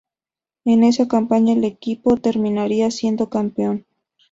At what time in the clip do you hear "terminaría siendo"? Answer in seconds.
2.17-3.29